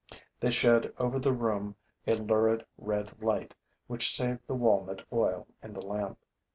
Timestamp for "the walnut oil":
4.47-5.45